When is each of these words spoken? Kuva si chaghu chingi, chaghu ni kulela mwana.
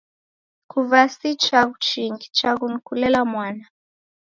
Kuva 0.71 0.99
si 1.15 1.29
chaghu 1.43 1.75
chingi, 1.87 2.27
chaghu 2.37 2.65
ni 2.73 2.79
kulela 2.85 3.19
mwana. 3.31 3.65